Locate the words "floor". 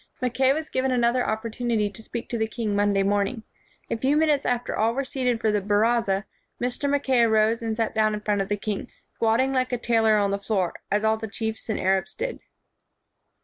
10.39-10.73